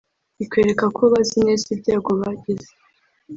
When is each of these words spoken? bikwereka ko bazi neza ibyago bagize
bikwereka 0.39 0.85
ko 0.95 1.01
bazi 1.11 1.37
neza 1.47 1.65
ibyago 1.73 2.11
bagize 2.21 2.69